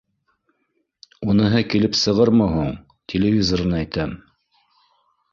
[1.33, 2.71] —Уныһы килеп сығырмы һуң?
[3.13, 4.17] Телевизорын әйтәм